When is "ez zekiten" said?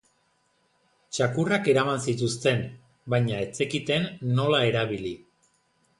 3.49-4.09